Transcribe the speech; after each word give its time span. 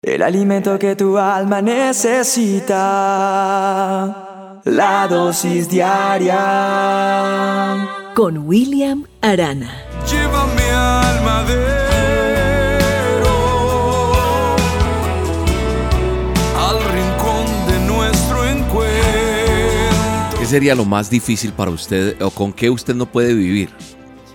El 0.00 0.22
alimento 0.22 0.78
que 0.78 0.94
tu 0.94 1.18
alma 1.18 1.60
necesita. 1.60 2.70
La 4.64 5.08
dosis 5.08 5.68
diaria. 5.68 6.36
Con 8.14 8.46
William 8.46 9.04
Arana. 9.20 9.82
Lleva 10.08 10.46
mi 10.54 10.62
alma 10.70 11.44
al 16.56 16.78
rincón 16.92 17.46
de 17.66 17.80
nuestro 17.88 18.44
encuentro. 18.48 20.38
¿Qué 20.38 20.46
sería 20.46 20.76
lo 20.76 20.84
más 20.84 21.10
difícil 21.10 21.52
para 21.52 21.72
usted 21.72 22.22
o 22.22 22.30
con 22.30 22.52
qué 22.52 22.70
usted 22.70 22.94
no 22.94 23.06
puede 23.06 23.34
vivir? 23.34 23.70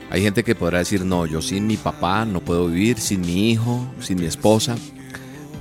Hay 0.09 0.21
gente 0.21 0.43
que 0.43 0.55
podrá 0.55 0.79
decir, 0.79 1.05
no, 1.05 1.25
yo 1.25 1.41
sin 1.41 1.65
mi 1.67 1.77
papá 1.77 2.25
no 2.25 2.41
puedo 2.41 2.67
vivir, 2.67 2.99
sin 2.99 3.21
mi 3.21 3.51
hijo, 3.51 3.87
sin 4.01 4.19
mi 4.19 4.25
esposa. 4.25 4.75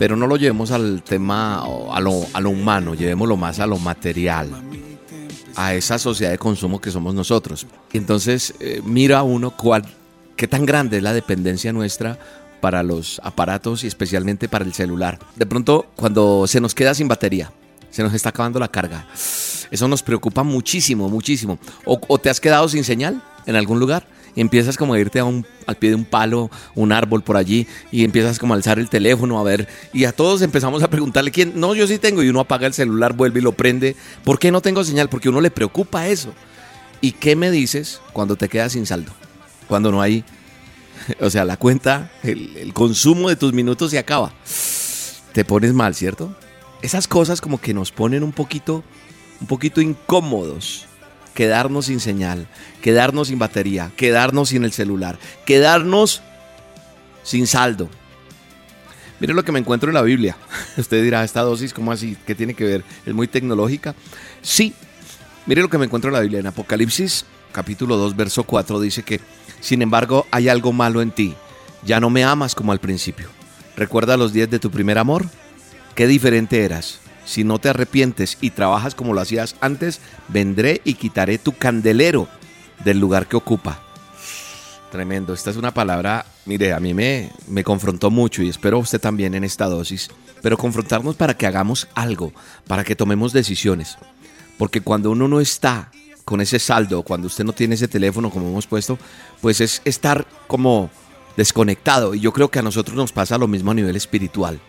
Pero 0.03 0.17
no 0.17 0.27
lo 0.27 0.37
llevemos 0.37 0.73
al 0.73 1.05
tema, 1.05 1.63
a 1.63 2.01
lo, 2.01 2.27
a 2.33 2.41
lo 2.41 2.51
humano, 2.51 2.93
llevémoslo 2.93 3.37
más 3.37 3.61
a 3.61 3.69
lo 3.69 3.79
material, 3.79 4.51
a 5.55 5.75
esa 5.75 5.97
sociedad 5.97 6.33
de 6.33 6.39
consumo 6.39 6.81
que 6.81 6.91
somos 6.91 7.15
nosotros. 7.15 7.69
Entonces, 7.93 8.53
eh, 8.59 8.83
mira 8.85 9.23
uno 9.23 9.57
cuál, 9.57 9.85
qué 10.35 10.49
tan 10.49 10.67
grande 10.67 10.97
es 10.97 11.05
la 11.05 11.13
dependencia 11.13 11.73
nuestra 11.73 12.19
para 12.61 12.83
los 12.83 13.21
aparatos 13.23 13.85
y 13.85 13.87
especialmente 13.87 14.49
para 14.49 14.65
el 14.65 14.75
celular. 14.75 15.21
De 15.37 15.47
pronto, 15.47 15.87
cuando 15.95 16.49
se 16.49 16.61
nos 16.61 16.75
queda 16.75 16.95
sin 16.95 17.07
batería, 17.07 17.53
se 17.91 18.03
nos 18.03 18.13
está 18.13 18.31
acabando 18.31 18.59
la 18.59 18.67
carga. 18.67 19.07
Eso 19.71 19.87
nos 19.87 20.03
preocupa 20.03 20.43
muchísimo, 20.43 21.09
muchísimo. 21.09 21.61
O, 21.85 22.01
o 22.09 22.19
te 22.19 22.29
has 22.29 22.41
quedado 22.41 22.69
sin 22.69 22.83
señal 22.83 23.23
en 23.47 23.55
algún 23.55 23.79
lugar 23.79 24.05
y 24.35 24.41
empiezas 24.41 24.77
como 24.77 24.95
a 24.95 25.01
irte 25.01 25.19
a 25.19 25.25
un, 25.25 25.47
al 25.67 25.77
pie 25.77 25.91
de 25.91 25.97
un 25.97 26.05
palo, 26.05 26.51
un 26.75 26.93
árbol 26.93 27.23
por 27.23 27.37
allí 27.37 27.67
y 27.91 28.05
empiezas 28.05 28.39
como 28.39 28.55
a 28.55 28.57
alzar 28.57 28.79
el 28.79 28.89
teléfono 28.89 29.39
a 29.39 29.43
ver 29.43 29.69
y 29.93 30.05
a 30.05 30.13
todos 30.13 30.43
empezamos 30.43 30.83
a 30.83 30.89
preguntarle 30.89 31.31
quién, 31.31 31.53
no, 31.57 31.75
yo 31.75 31.87
sí 31.87 31.99
tengo 31.99 32.23
y 32.23 32.29
uno 32.29 32.41
apaga 32.41 32.67
el 32.67 32.75
celular, 32.75 33.13
vuelve 33.15 33.41
y 33.41 33.43
lo 33.43 33.53
prende. 33.53 33.97
¿Por 34.25 34.39
qué 34.39 34.51
no 34.51 34.61
tengo 34.61 34.85
señal? 34.85 35.09
Porque 35.09 35.29
uno 35.29 35.41
le 35.41 35.51
preocupa 35.51 36.09
eso. 36.09 36.33
¿Y 37.01 37.13
qué 37.13 37.37
me 37.37 37.51
dices 37.51 38.01
cuando 38.13 38.37
te 38.37 38.49
quedas 38.49 38.73
sin 38.73 38.87
saldo? 38.87 39.13
Cuando 39.67 39.91
no 39.91 40.01
hay, 40.01 40.25
o 41.21 41.31
sea, 41.31 41.45
la 41.45 41.57
cuenta, 41.57 42.11
el, 42.23 42.57
el 42.57 42.73
consumo 42.73 43.29
de 43.29 43.37
tus 43.37 43.53
minutos 43.53 43.91
se 43.91 43.99
acaba. 43.99 44.33
Te 45.33 45.45
pones 45.45 45.73
mal, 45.73 45.95
¿cierto? 45.95 46.35
Esas 46.83 47.09
cosas 47.09 47.41
como 47.41 47.61
que 47.61 47.75
nos 47.75 47.93
ponen 47.93 48.23
un 48.23 48.33
poquito, 48.33 48.85
un 49.41 49.47
poquito 49.47 49.81
incómodos 49.81 50.87
quedarnos 51.35 51.87
sin 51.87 52.01
señal, 52.01 52.47
quedarnos 52.81 53.29
sin 53.29 53.39
batería, 53.39 53.91
quedarnos 53.97 54.51
sin 54.51 54.65
el 54.65 54.73
celular, 54.73 55.19
quedarnos 55.47 56.23
sin 57.23 57.47
saldo. 57.47 57.89
Mire 59.21 59.35
lo 59.35 59.45
que 59.45 59.53
me 59.53 59.61
encuentro 59.61 59.89
en 59.89 59.95
la 59.95 60.03
Biblia. 60.03 60.37
Usted 60.77 61.03
dirá, 61.03 61.23
esta 61.23 61.43
dosis, 61.43 61.73
¿cómo 61.73 61.93
así? 61.93 62.17
¿Qué 62.27 62.35
tiene 62.35 62.55
que 62.55 62.65
ver? 62.65 62.85
¿Es 63.07 63.15
muy 63.15 63.29
tecnológica? 63.29 63.95
Sí. 64.41 64.75
Mire 65.47 65.63
lo 65.63 65.71
que 65.71 65.79
me 65.79 65.85
encuentro 65.85 66.09
en 66.09 66.15
la 66.15 66.21
Biblia. 66.21 66.41
En 66.41 66.47
Apocalipsis 66.47 67.25
capítulo 67.53 67.97
2, 67.97 68.17
verso 68.17 68.43
4 68.45 68.81
dice 68.81 69.05
que, 69.05 69.21
sin 69.61 69.83
embargo, 69.83 70.27
hay 70.33 70.49
algo 70.49 70.73
malo 70.73 71.03
en 71.03 71.13
ti. 71.13 71.35
Ya 71.85 72.01
no 72.01 72.11
me 72.11 72.25
amas 72.25 72.55
como 72.55 72.73
al 72.73 72.81
principio. 72.81 73.29
¿Recuerda 73.77 74.17
los 74.17 74.33
días 74.33 74.51
de 74.51 74.59
tu 74.59 74.71
primer 74.71 74.99
amor? 74.99 75.27
Qué 75.95 76.07
diferente 76.07 76.65
eras. 76.65 77.02
Si 77.25 77.45
no 77.45 77.59
te 77.59 77.69
arrepientes 77.69 78.39
y 78.41 78.51
trabajas 78.51 78.95
como 78.95 79.15
lo 79.15 79.21
hacías 79.21 79.57
antes, 79.61 80.01
vendré 80.29 80.81
y 80.85 80.95
quitaré 80.95 81.39
tu 81.39 81.53
candelero 81.53 82.29
del 82.85 82.99
lugar 82.99 83.27
que 83.27 83.37
ocupa. 83.37 83.81
Tremendo, 84.91 85.33
esta 85.33 85.51
es 85.51 85.57
una 85.57 85.73
palabra, 85.73 86.27
mire, 86.45 86.75
a 86.75 86.81
mí 86.81 86.93
me, 86.93 87.31
me 87.49 87.65
confrontó 87.65 88.11
mucho 88.11 88.43
y 88.43 88.51
espero 88.51 88.79
usted 88.79 89.01
también 89.01 89.35
en 89.35 89.43
esta 89.43 89.67
dosis, 89.67 90.11
pero 90.43 90.59
confrontarnos 90.59 91.17
para 91.17 91.35
que 91.35 91.47
hagamos 91.47 91.89
algo, 91.95 92.33
para 92.67 92.85
que 92.85 92.95
tomemos 92.95 93.33
decisiones. 93.33 93.97
Porque 94.59 94.83
cuando 94.83 95.11
uno 95.11 95.29
no 95.29 95.41
está 95.41 95.91
con 96.25 96.41
ese 96.41 96.59
saldo, 96.59 97.03
cuando 97.03 97.27
usted 97.27 97.45
no 97.45 97.53
tiene 97.53 97.75
ese 97.75 97.89
teléfono 97.89 98.31
como 98.31 98.49
hemos 98.49 98.67
puesto, 98.67 98.99
pues 99.41 99.61
es 99.61 99.81
estar 99.85 100.27
como 100.47 100.91
desconectado. 101.37 102.15
Y 102.15 102.21
yo 102.21 102.33
creo 102.33 102.51
que 102.51 102.59
a 102.59 102.63
nosotros 102.63 102.97
nos 102.97 103.13
pasa 103.13 103.39
lo 103.39 103.49
mismo 103.49 103.71
a 103.71 103.75
nivel 103.75 103.97
espiritual. 103.97 104.61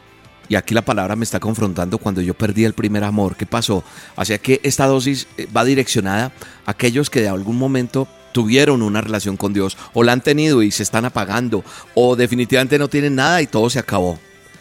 Y 0.49 0.55
aquí 0.55 0.73
la 0.73 0.83
palabra 0.83 1.15
me 1.15 1.23
está 1.23 1.39
confrontando 1.39 1.97
cuando 1.97 2.21
yo 2.21 2.33
perdí 2.33 2.65
el 2.65 2.73
primer 2.73 3.03
amor. 3.03 3.35
¿Qué 3.35 3.45
pasó? 3.45 3.83
Hacia 4.15 4.37
que 4.37 4.59
esta 4.63 4.85
dosis 4.85 5.27
eh, 5.37 5.47
va 5.55 5.63
direccionada 5.63 6.33
a 6.65 6.71
aquellos 6.71 7.09
que 7.09 7.21
de 7.21 7.29
algún 7.29 7.57
momento 7.57 8.07
tuvieron 8.33 8.81
una 8.81 8.99
relación 8.99 9.37
con 9.37 9.53
Dios 9.53 9.77
o 9.93 10.03
la 10.03 10.11
han 10.11 10.21
tenido 10.21 10.63
y 10.63 10.71
se 10.71 10.83
están 10.83 11.05
apagando 11.05 11.63
o 11.95 12.15
definitivamente 12.15 12.79
no 12.79 12.89
tienen 12.89 13.15
nada 13.15 13.41
y 13.41 13.47
todo 13.47 13.69
se 13.69 13.79
acabó. 13.79 14.19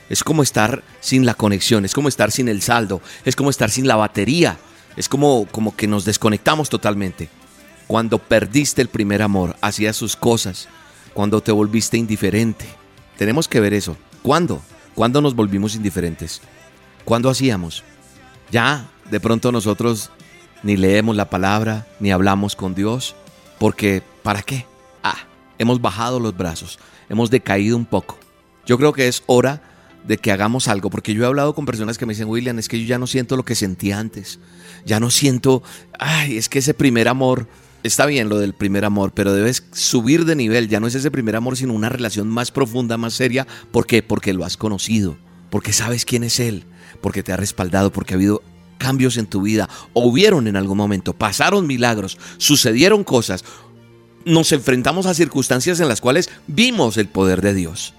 Es 0.09 0.23
como 0.23 0.43
estar 0.43 0.85
sin 1.01 1.25
la 1.25 1.35
conexión, 1.35 1.85
es 1.85 1.95
como 1.95 2.09
estar 2.09 2.31
sin 2.31 2.49
el 2.49 2.61
saldo, 2.61 3.01
es 3.25 3.35
como 3.35 3.51
estar 3.51 3.71
sin 3.71 3.89
la 3.89 3.97
batería, 3.97 4.59
es 4.97 5.09
como, 5.09 5.47
como 5.47 5.75
que 5.75 5.87
nos 5.87 6.05
desconectamos 6.05 6.69
totalmente. 6.69 7.29
Cuando 7.87 8.19
perdiste 8.19 8.83
el 8.83 8.89
primer 8.89 9.23
amor, 9.23 9.57
hacías 9.63 9.97
sus 9.97 10.17
cosas, 10.17 10.69
cuando 11.15 11.41
te 11.41 11.51
volviste 11.51 11.97
indiferente. 11.97 12.67
Tenemos 13.17 13.49
que 13.49 13.61
ver 13.61 13.75
eso. 13.75 13.97
¿Cuándo? 14.23 14.63
¿Cuándo 14.95 15.21
nos 15.21 15.35
volvimos 15.35 15.75
indiferentes? 15.75 16.41
¿Cuándo 17.05 17.31
hacíamos? 17.31 17.83
Ya, 18.51 18.91
de 19.11 19.21
pronto 19.21 19.51
nosotros 19.51 20.11
ni 20.63 20.77
leemos 20.77 21.17
la 21.17 21.31
palabra, 21.31 21.87
ni 21.99 22.13
hablamos 22.13 22.55
con 22.57 22.75
Dios, 22.75 23.17
porque 23.59 24.03
¿para 24.23 24.43
qué? 24.43 24.67
Ah, 25.03 25.19
hemos 25.59 25.81
bajado 25.81 26.21
los 26.21 26.37
brazos, 26.37 26.79
hemos 27.09 27.31
decaído 27.31 27.77
un 27.77 27.87
poco. 27.87 28.19
Yo 28.67 28.77
creo 28.77 28.93
que 28.93 29.09
es 29.09 29.23
hora 29.27 29.63
de 30.07 30.19
que 30.19 30.31
hagamos 30.31 30.69
algo, 30.69 30.91
porque 30.91 31.15
yo 31.15 31.25
he 31.25 31.27
hablado 31.27 31.55
con 31.55 31.65
personas 31.65 31.97
que 31.97 32.07
me 32.07 32.13
dicen, 32.13 32.29
William, 32.29 32.59
es 32.59 32.69
que 32.69 32.79
yo 32.79 32.87
ya 32.87 32.99
no 32.99 33.07
siento 33.07 33.37
lo 33.37 33.45
que 33.45 33.55
sentí 33.55 33.93
antes, 33.93 34.41
ya 34.85 35.01
no 35.01 35.11
siento, 35.11 35.63
ay, 35.99 36.37
es 36.37 36.49
que 36.49 36.59
ese 36.59 36.75
primer 36.75 37.09
amor, 37.09 37.49
está 37.83 38.07
bien 38.07 38.29
lo 38.29 38.39
del 38.39 38.55
primer 38.55 38.85
amor, 38.85 39.13
pero 39.15 39.33
debes 39.33 39.65
subir 39.73 40.25
de 40.25 40.37
nivel, 40.37 40.69
ya 40.69 40.81
no 40.81 40.87
es 40.87 40.95
ese 40.95 41.11
primer 41.11 41.37
amor, 41.37 41.57
sino 41.57 41.73
una 41.73 41.89
relación 41.89 42.29
más 42.29 42.51
profunda, 42.51 42.97
más 42.97 43.15
seria, 43.15 43.47
¿por 43.71 43.87
qué? 43.87 44.03
Porque 44.03 44.33
lo 44.33 44.45
has 44.45 44.57
conocido, 44.57 45.17
porque 45.51 45.73
sabes 45.73 46.05
quién 46.05 46.25
es 46.25 46.41
Él, 46.41 46.65
porque 47.01 47.23
te 47.23 47.33
ha 47.33 47.37
respaldado, 47.37 47.93
porque 47.93 48.15
ha 48.15 48.17
habido 48.17 48.43
cambios 48.79 49.17
en 49.17 49.27
tu 49.27 49.43
vida, 49.43 49.69
o 49.93 50.07
hubieron 50.07 50.47
en 50.47 50.57
algún 50.57 50.79
momento, 50.79 51.13
pasaron 51.13 51.67
milagros, 51.67 52.19
sucedieron 52.39 53.05
cosas, 53.05 53.45
nos 54.25 54.53
enfrentamos 54.53 55.07
a 55.07 55.15
circunstancias 55.15 55.81
en 55.81 55.89
las 55.89 56.01
cuales 56.01 56.31
vimos 56.47 56.97
el 56.97 57.09
poder 57.09 57.43
de 57.43 57.55
Dios, 57.55 57.95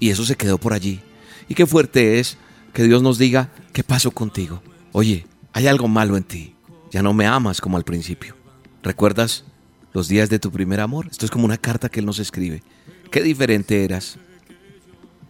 y 0.00 0.10
eso 0.10 0.24
se 0.24 0.36
quedó 0.36 0.58
por 0.58 0.72
allí. 0.72 1.00
Y 1.48 1.54
qué 1.54 1.66
fuerte 1.66 2.20
es 2.20 2.36
que 2.72 2.84
Dios 2.84 3.02
nos 3.02 3.18
diga, 3.18 3.50
¿qué 3.72 3.82
pasó 3.82 4.10
contigo? 4.10 4.62
Oye, 4.92 5.26
hay 5.52 5.66
algo 5.66 5.88
malo 5.88 6.16
en 6.16 6.24
ti, 6.24 6.54
ya 6.90 7.02
no 7.02 7.14
me 7.14 7.26
amas 7.26 7.60
como 7.60 7.76
al 7.76 7.84
principio. 7.84 8.37
¿Recuerdas 8.82 9.44
los 9.92 10.08
días 10.08 10.30
de 10.30 10.38
tu 10.38 10.50
primer 10.50 10.80
amor? 10.80 11.08
Esto 11.10 11.24
es 11.24 11.30
como 11.30 11.44
una 11.44 11.58
carta 11.58 11.88
que 11.88 12.00
Él 12.00 12.06
nos 12.06 12.18
escribe. 12.18 12.62
Qué 13.10 13.22
diferente 13.22 13.84
eras. 13.84 14.18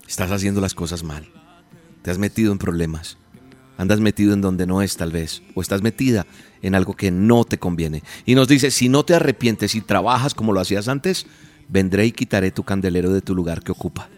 Estás 0.07 0.31
haciendo 0.31 0.61
las 0.61 0.75
cosas 0.75 1.03
mal. 1.03 1.29
Te 2.03 2.11
has 2.11 2.19
metido 2.19 2.53
en 2.53 2.59
problemas. 2.59 3.17
Andas 3.77 4.01
metido 4.01 4.35
en 4.35 4.41
donde 4.41 4.67
no 4.67 4.83
es 4.83 4.97
tal 4.97 5.13
vez. 5.13 5.43
O 5.55 5.63
estás 5.63 5.83
metida 5.83 6.27
en 6.63 6.75
algo 6.75 6.95
que 6.95 7.11
no 7.11 7.45
te 7.45 7.59
conviene. 7.59 8.03
Y 8.27 8.35
nos 8.35 8.49
dice, 8.49 8.71
si 8.71 8.89
no 8.89 9.05
te 9.05 9.15
arrepientes 9.15 9.75
y 9.75 9.81
trabajas 9.81 10.35
como 10.35 10.53
lo 10.53 10.61
hacías 10.61 10.89
antes, 10.89 11.27
vendré 11.69 12.07
y 12.07 12.13
quitaré 12.13 12.51
tu 12.51 12.65
candelero 12.65 13.13
de 13.13 13.23
tu 13.23 13.35
lugar 13.35 13.63
que 13.63 13.73
ocupa. 13.73 14.09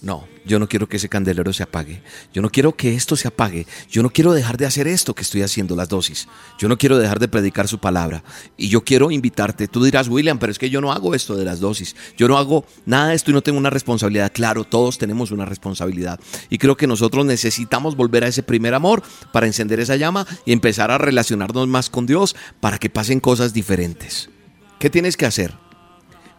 No, 0.00 0.28
yo 0.44 0.60
no 0.60 0.68
quiero 0.68 0.88
que 0.88 0.98
ese 0.98 1.08
candelero 1.08 1.52
se 1.52 1.64
apague. 1.64 2.02
Yo 2.32 2.40
no 2.40 2.50
quiero 2.50 2.76
que 2.76 2.94
esto 2.94 3.16
se 3.16 3.26
apague. 3.26 3.66
Yo 3.90 4.02
no 4.02 4.10
quiero 4.10 4.32
dejar 4.32 4.56
de 4.56 4.64
hacer 4.64 4.86
esto 4.86 5.12
que 5.12 5.22
estoy 5.22 5.42
haciendo, 5.42 5.74
las 5.74 5.88
dosis. 5.88 6.28
Yo 6.56 6.68
no 6.68 6.78
quiero 6.78 6.98
dejar 6.98 7.18
de 7.18 7.26
predicar 7.26 7.66
su 7.66 7.78
palabra. 7.78 8.22
Y 8.56 8.68
yo 8.68 8.84
quiero 8.84 9.10
invitarte. 9.10 9.66
Tú 9.66 9.82
dirás, 9.82 10.06
William, 10.06 10.38
pero 10.38 10.52
es 10.52 10.58
que 10.58 10.70
yo 10.70 10.80
no 10.80 10.92
hago 10.92 11.16
esto 11.16 11.34
de 11.34 11.44
las 11.44 11.58
dosis. 11.58 11.96
Yo 12.16 12.28
no 12.28 12.38
hago 12.38 12.64
nada 12.86 13.08
de 13.08 13.16
esto 13.16 13.32
y 13.32 13.34
no 13.34 13.42
tengo 13.42 13.58
una 13.58 13.70
responsabilidad. 13.70 14.30
Claro, 14.32 14.62
todos 14.62 14.98
tenemos 14.98 15.32
una 15.32 15.44
responsabilidad. 15.46 16.20
Y 16.48 16.58
creo 16.58 16.76
que 16.76 16.86
nosotros 16.86 17.26
necesitamos 17.26 17.96
volver 17.96 18.22
a 18.22 18.28
ese 18.28 18.44
primer 18.44 18.74
amor 18.74 19.02
para 19.32 19.46
encender 19.46 19.80
esa 19.80 19.96
llama 19.96 20.26
y 20.44 20.52
empezar 20.52 20.92
a 20.92 20.98
relacionarnos 20.98 21.66
más 21.66 21.90
con 21.90 22.06
Dios 22.06 22.36
para 22.60 22.78
que 22.78 22.88
pasen 22.88 23.18
cosas 23.18 23.52
diferentes. 23.52 24.30
¿Qué 24.78 24.90
tienes 24.90 25.16
que 25.16 25.26
hacer? 25.26 25.54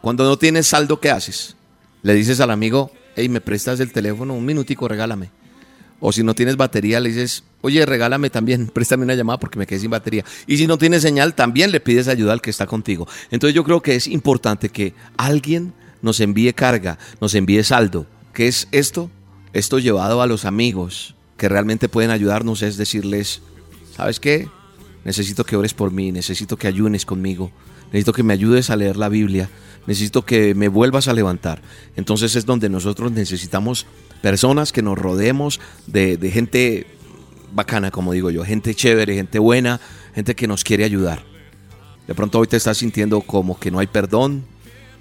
Cuando 0.01 0.23
no 0.23 0.37
tienes 0.37 0.67
saldo, 0.67 1.01
¿qué 1.01 1.11
haces? 1.11 1.57
Le 2.03 2.13
dices 2.13 2.39
al 2.39 2.51
amigo, 2.51 2.91
hey, 3.15 3.29
me 3.29 3.41
prestas 3.41 3.79
el 3.79 3.91
teléfono, 3.91 4.33
un 4.33 4.45
minutico, 4.45 4.87
regálame. 4.87 5.31
O 5.99 6.11
si 6.11 6.23
no 6.23 6.33
tienes 6.33 6.55
batería, 6.55 6.99
le 6.99 7.09
dices, 7.09 7.43
oye, 7.61 7.85
regálame 7.85 8.29
también, 8.29 8.67
préstame 8.73 9.03
una 9.03 9.15
llamada 9.15 9.39
porque 9.39 9.59
me 9.59 9.67
quedé 9.67 9.79
sin 9.79 9.91
batería. 9.91 10.23
Y 10.47 10.57
si 10.57 10.67
no 10.67 10.77
tienes 10.77 11.01
señal, 11.01 11.33
también 11.33 11.71
le 11.71 11.79
pides 11.79 12.07
ayuda 12.07 12.33
al 12.33 12.41
que 12.41 12.49
está 12.49 12.65
contigo. 12.65 13.07
Entonces 13.31 13.55
yo 13.55 13.63
creo 13.63 13.81
que 13.81 13.95
es 13.95 14.07
importante 14.07 14.69
que 14.69 14.93
alguien 15.17 15.73
nos 16.01 16.19
envíe 16.19 16.53
carga, 16.53 16.97
nos 17.19 17.35
envíe 17.35 17.63
saldo. 17.63 18.05
¿Qué 18.33 18.47
es 18.47 18.67
esto? 18.71 19.09
Esto 19.51 19.79
llevado 19.79 20.21
a 20.21 20.27
los 20.27 20.45
amigos 20.45 21.15
que 21.37 21.49
realmente 21.49 21.89
pueden 21.89 22.11
ayudarnos 22.11 22.61
es 22.61 22.77
decirles, 22.77 23.41
¿sabes 23.95 24.19
qué? 24.19 24.47
Necesito 25.05 25.45
que 25.45 25.55
ores 25.55 25.73
por 25.73 25.91
mí, 25.91 26.11
necesito 26.11 26.57
que 26.57 26.67
ayunes 26.67 27.05
conmigo, 27.05 27.51
necesito 27.87 28.13
que 28.13 28.23
me 28.23 28.33
ayudes 28.33 28.69
a 28.69 28.75
leer 28.75 28.97
la 28.97 29.09
Biblia, 29.09 29.49
necesito 29.87 30.25
que 30.25 30.55
me 30.55 30.67
vuelvas 30.67 31.07
a 31.07 31.13
levantar. 31.13 31.61
Entonces 31.95 32.35
es 32.35 32.45
donde 32.45 32.69
nosotros 32.69 33.11
necesitamos 33.11 33.85
personas 34.21 34.71
que 34.71 34.81
nos 34.81 34.97
rodeemos 34.97 35.59
de, 35.87 36.17
de 36.17 36.31
gente 36.31 36.87
bacana, 37.53 37.91
como 37.91 38.13
digo 38.13 38.29
yo, 38.29 38.43
gente 38.43 38.75
chévere, 38.75 39.15
gente 39.15 39.39
buena, 39.39 39.79
gente 40.13 40.35
que 40.35 40.47
nos 40.47 40.63
quiere 40.63 40.83
ayudar. 40.83 41.23
De 42.07 42.15
pronto 42.15 42.39
hoy 42.39 42.47
te 42.47 42.57
estás 42.57 42.77
sintiendo 42.77 43.21
como 43.21 43.59
que 43.59 43.71
no 43.71 43.79
hay 43.79 43.87
perdón, 43.87 44.43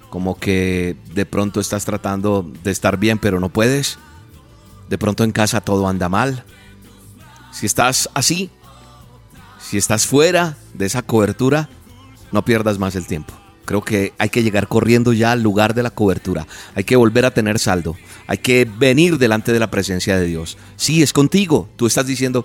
como 0.09 0.39
que 0.39 0.95
de 1.13 1.25
pronto 1.25 1.59
estás 1.59 1.85
tratando 1.85 2.51
de 2.63 2.71
estar 2.71 2.97
bien 2.97 3.19
pero 3.19 3.39
no 3.39 3.49
puedes. 3.49 3.97
De 4.89 4.97
pronto 4.97 5.23
en 5.23 5.31
casa 5.31 5.61
todo 5.61 5.87
anda 5.87 6.09
mal. 6.09 6.43
Si 7.51 7.65
estás 7.65 8.09
así, 8.13 8.49
si 9.69 9.77
estás 9.77 10.07
fuera 10.07 10.57
de 10.73 10.87
esa 10.87 11.03
cobertura, 11.03 11.69
no 12.31 12.43
pierdas 12.43 12.79
más 12.79 12.95
el 12.95 13.05
tiempo. 13.05 13.35
Creo 13.65 13.83
que 13.83 14.13
hay 14.17 14.29
que 14.29 14.41
llegar 14.41 14.67
corriendo 14.67 15.13
ya 15.13 15.31
al 15.31 15.43
lugar 15.43 15.75
de 15.75 15.83
la 15.83 15.91
cobertura. 15.91 16.47
Hay 16.73 16.85
que 16.85 16.95
volver 16.95 17.23
a 17.23 17.35
tener 17.35 17.59
saldo. 17.59 17.95
Hay 18.25 18.39
que 18.39 18.65
venir 18.65 19.19
delante 19.19 19.53
de 19.53 19.59
la 19.59 19.69
presencia 19.69 20.17
de 20.17 20.25
Dios. 20.25 20.57
Sí, 20.75 21.03
es 21.03 21.13
contigo. 21.13 21.69
Tú 21.75 21.85
estás 21.85 22.07
diciendo, 22.07 22.43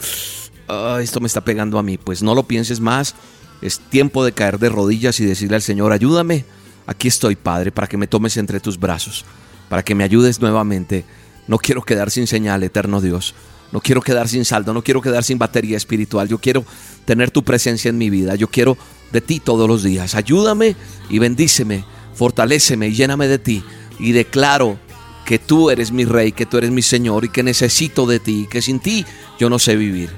"Ah, 0.69 0.99
esto 1.01 1.19
me 1.19 1.27
está 1.27 1.41
pegando 1.41 1.79
a 1.79 1.83
mí. 1.83 1.97
Pues 1.97 2.23
no 2.23 2.35
lo 2.35 2.43
pienses 2.43 2.81
más. 2.81 3.15
Es 3.63 3.79
tiempo 3.79 4.23
de 4.23 4.33
caer 4.33 4.59
de 4.59 4.69
rodillas 4.69 5.19
y 5.19 5.25
decirle 5.25 5.57
al 5.57 5.63
Señor, 5.63 5.93
ayúdame. 5.93 6.45
Aquí 6.87 7.09
estoy, 7.09 7.37
Padre, 7.37 7.73
para 7.73 7.87
que 7.87 7.97
me 7.97 8.07
tomes 8.07 8.37
entre 8.37 8.61
tus 8.61 8.79
brazos, 8.79 9.25
para 9.71 9.83
que 9.83 9.95
me 9.95 10.05
ayudes 10.05 10.43
nuevamente. 10.43 11.07
No 11.49 11.57
quiero 11.57 11.85
quedar 11.85 12.11
sin 12.11 12.27
señal, 12.27 12.63
eterno 12.65 13.01
Dios. 13.01 13.35
No 13.75 13.81
quiero 13.81 14.01
quedar 14.01 14.29
sin 14.29 14.45
saldo, 14.45 14.73
no 14.73 14.85
quiero 14.85 15.03
quedar 15.03 15.25
sin 15.25 15.37
batería 15.37 15.77
espiritual. 15.77 16.29
Yo 16.29 16.39
quiero 16.39 16.65
tener 17.05 17.33
tu 17.33 17.43
presencia 17.43 17.89
en 17.89 17.99
mi 17.99 18.09
vida. 18.09 18.37
Yo 18.37 18.47
quiero 18.47 18.79
de 19.11 19.21
ti 19.21 19.41
todos 19.41 19.67
los 19.67 19.83
días. 19.83 20.15
Ayúdame 20.15 20.77
y 21.11 21.19
bendíceme, 21.19 21.85
fortaléceme 22.15 22.87
y 22.87 22.95
lléname 22.95 23.27
de 23.27 23.41
ti. 23.41 23.65
Y 23.99 24.13
declaro 24.13 24.79
que 25.27 25.41
tú 25.41 25.71
eres 25.71 25.91
mi 25.91 26.05
rey, 26.05 26.31
que 26.31 26.47
tú 26.47 26.59
eres 26.59 26.71
mi 26.71 26.83
Señor 26.83 27.25
y 27.25 27.31
que 27.31 27.43
necesito 27.43 28.07
de 28.07 28.21
ti, 28.21 28.47
que 28.49 28.63
sin 28.63 28.79
ti 28.79 29.05
yo 29.41 29.51
no 29.51 29.59
sé 29.59 29.75
vivir. 29.75 30.11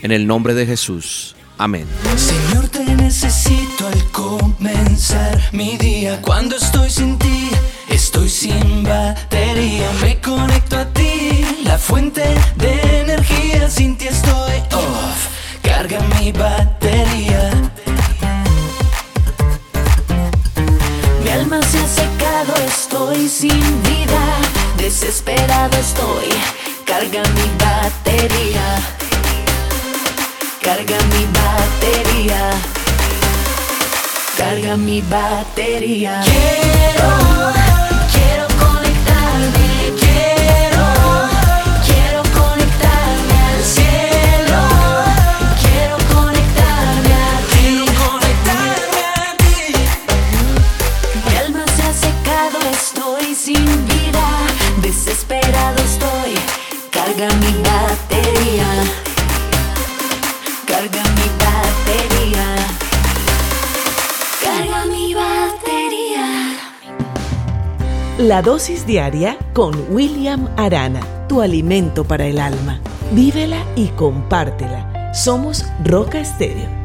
En 0.00 0.10
el 0.10 0.26
nombre 0.26 0.54
de 0.54 0.64
Jesús. 0.64 1.36
Amén. 1.58 1.86
Señor, 2.16 2.68
te 2.68 2.86
necesito 2.86 3.86
al 3.86 4.10
comenzar 4.12 5.50
mi 5.52 5.76
día. 5.76 6.22
Cuando 6.22 6.56
estoy 6.56 6.88
sin 6.88 7.18
ti, 7.18 7.50
estoy 7.90 8.30
sin 8.30 8.82
batería. 8.82 9.90
Me 10.00 10.18
conecto 10.22 10.78
a 10.78 10.86
ti, 10.86 11.44
la 11.64 11.76
fuente 11.76 12.22
de. 12.56 12.63
Sin 13.74 13.96
ti 13.96 14.06
estoy 14.06 14.58
off. 14.72 15.20
Carga 15.62 15.98
mi 16.14 16.30
batería. 16.30 17.50
Mi 21.22 21.30
alma 21.30 21.60
se 21.62 21.78
ha 21.80 21.88
secado, 21.88 22.54
estoy 22.68 23.28
sin 23.28 23.82
vida. 23.82 24.22
Desesperado 24.76 25.76
estoy. 25.76 26.28
Carga 26.86 27.22
mi 27.36 27.46
batería. 27.64 28.66
Carga 30.62 30.98
mi 31.12 31.24
batería. 31.40 32.42
Carga 34.38 34.76
mi 34.76 35.00
batería. 35.02 36.22
Quiero, 36.24 37.10
sin 53.34 53.64
vida. 53.64 54.26
Desesperado 54.80 55.82
estoy. 55.82 56.34
Carga 56.90 57.28
mi 57.36 57.52
batería. 57.62 58.68
Carga 60.66 61.02
mi 61.16 61.28
batería. 61.44 62.46
Carga 64.42 64.84
mi 64.86 65.14
batería. 65.14 66.58
La 68.18 68.42
dosis 68.42 68.86
diaria 68.86 69.36
con 69.52 69.74
William 69.90 70.48
Arana, 70.56 71.00
tu 71.28 71.40
alimento 71.40 72.04
para 72.04 72.26
el 72.26 72.38
alma. 72.38 72.80
Vívela 73.12 73.64
y 73.74 73.88
compártela. 73.88 75.12
Somos 75.12 75.64
Roca 75.84 76.20
Estéreo 76.20 76.83